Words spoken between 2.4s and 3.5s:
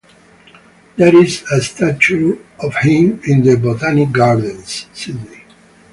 of him in